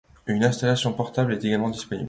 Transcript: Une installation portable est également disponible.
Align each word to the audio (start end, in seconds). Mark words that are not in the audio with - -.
Une 0.25 0.43
installation 0.43 0.93
portable 0.93 1.31
est 1.33 1.45
également 1.45 1.69
disponible. 1.69 1.99